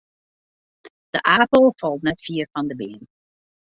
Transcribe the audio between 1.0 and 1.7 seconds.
De apel